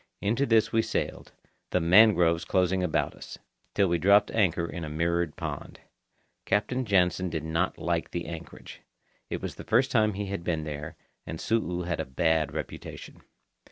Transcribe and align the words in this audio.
Into 0.19 0.47
this 0.47 0.71
we 0.71 0.81
sailed, 0.81 1.31
the 1.69 1.79
mangroves 1.79 2.43
closing 2.43 2.81
about 2.81 3.13
us, 3.13 3.37
till 3.75 3.87
we 3.87 3.99
dropped 3.99 4.31
anchor 4.31 4.65
in 4.67 4.83
a 4.83 4.89
mirrored 4.89 5.35
pond. 5.35 5.79
Captain 6.43 6.85
Jansen 6.85 7.29
did 7.29 7.43
not 7.43 7.77
like 7.77 8.09
the 8.09 8.25
anchorage. 8.25 8.81
It 9.29 9.43
was 9.43 9.53
the 9.53 9.63
first 9.63 9.91
time 9.91 10.13
he 10.15 10.25
had 10.25 10.43
been 10.43 10.63
there, 10.63 10.95
and 11.27 11.37
Su'u 11.37 11.85
had 11.85 11.99
a 11.99 12.05
bad 12.05 12.51
reputation. 12.51 13.21